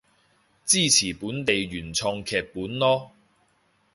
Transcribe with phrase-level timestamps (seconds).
[0.65, 3.09] 支持本地原創劇本囉